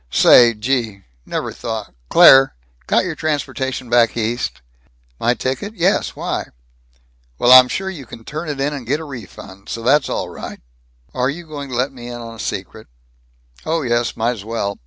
[0.09, 0.55] "Say!
[0.55, 1.03] Gee!
[1.27, 2.55] Never thought Claire!
[2.87, 4.61] Got your transportation back East?"
[5.19, 5.75] "My ticket?
[5.75, 6.15] Yes.
[6.15, 6.47] Why?"
[7.37, 9.69] "Well, I'm sure you can turn it in and get a refund.
[9.69, 10.59] So that's all right."
[11.13, 12.87] "Are you going to let me in on the secret?"
[13.63, 14.79] "Oh yes, might's well.